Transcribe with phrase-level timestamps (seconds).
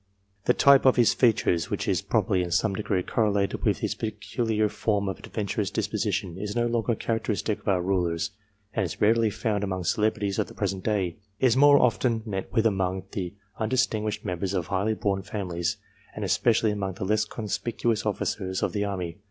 [0.45, 4.67] The type of his features, which is, probably, in some degree correlated with his peculiar
[4.67, 8.31] form of adventurous disposition, is no longer characteristic of our rulers,
[8.73, 12.51] and is rarely found among celebrities of the present day; it is more often met
[12.51, 15.77] with among the undis tinguished members of highly born families,
[16.15, 19.19] and especially among the less conspicuous officers of the army.